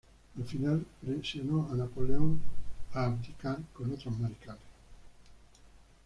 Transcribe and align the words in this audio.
Al 0.35 0.45
final, 0.45 0.83
presionó 0.99 1.69
a 1.71 1.75
Napoleón 1.75 2.41
a 2.93 3.05
abdicar 3.05 3.59
con 3.71 3.91
otros 3.91 4.17
mariscales. 4.19 4.63